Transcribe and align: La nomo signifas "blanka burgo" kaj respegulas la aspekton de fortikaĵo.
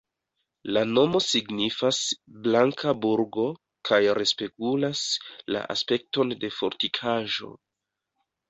La 0.75 0.81
nomo 0.93 1.19
signifas 1.25 1.99
"blanka 2.47 2.93
burgo" 3.05 3.45
kaj 3.91 4.01
respegulas 4.21 5.05
la 5.57 5.63
aspekton 5.75 6.37
de 6.45 6.53
fortikaĵo. 6.63 7.53